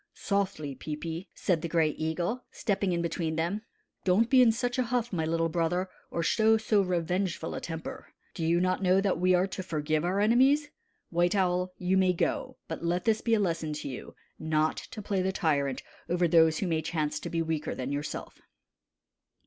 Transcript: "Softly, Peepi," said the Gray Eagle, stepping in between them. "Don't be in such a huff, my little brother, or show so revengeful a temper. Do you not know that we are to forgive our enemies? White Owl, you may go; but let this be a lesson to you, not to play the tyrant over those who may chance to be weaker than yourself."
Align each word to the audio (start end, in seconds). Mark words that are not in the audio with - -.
"Softly, 0.15 0.73
Peepi," 0.73 1.29
said 1.35 1.61
the 1.61 1.67
Gray 1.69 1.91
Eagle, 1.91 2.43
stepping 2.49 2.91
in 2.91 3.03
between 3.03 3.35
them. 3.35 3.61
"Don't 4.03 4.31
be 4.31 4.41
in 4.41 4.51
such 4.51 4.79
a 4.79 4.83
huff, 4.85 5.13
my 5.13 5.25
little 5.25 5.47
brother, 5.47 5.89
or 6.09 6.23
show 6.23 6.57
so 6.57 6.81
revengeful 6.81 7.53
a 7.53 7.61
temper. 7.61 8.07
Do 8.33 8.43
you 8.43 8.59
not 8.59 8.81
know 8.81 8.99
that 8.99 9.19
we 9.19 9.35
are 9.35 9.45
to 9.45 9.61
forgive 9.61 10.03
our 10.03 10.19
enemies? 10.19 10.71
White 11.11 11.35
Owl, 11.35 11.71
you 11.77 11.97
may 11.97 12.13
go; 12.13 12.57
but 12.67 12.83
let 12.83 13.05
this 13.05 13.21
be 13.21 13.35
a 13.35 13.39
lesson 13.39 13.73
to 13.73 13.87
you, 13.89 14.15
not 14.39 14.77
to 14.77 15.03
play 15.03 15.21
the 15.21 15.31
tyrant 15.31 15.83
over 16.09 16.27
those 16.27 16.57
who 16.57 16.67
may 16.67 16.81
chance 16.81 17.19
to 17.19 17.29
be 17.29 17.43
weaker 17.43 17.75
than 17.75 17.91
yourself." 17.91 18.41